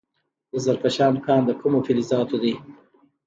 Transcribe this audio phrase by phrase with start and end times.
[0.51, 2.53] د زرکشان کان د کومو فلزاتو دی؟